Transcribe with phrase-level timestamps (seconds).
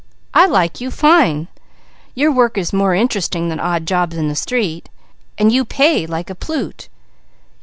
[0.33, 1.47] I like you fine!
[2.15, 4.89] Your work is more interesting than odd jobs on the street,
[5.37, 6.89] and you pay like a plute.